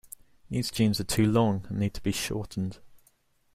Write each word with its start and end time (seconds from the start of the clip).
These 0.49 0.71
jeans 0.71 0.99
are 0.99 1.03
too 1.03 1.31
long, 1.31 1.67
and 1.69 1.77
need 1.77 1.93
to 1.93 2.01
be 2.01 2.11
shortened. 2.11 2.79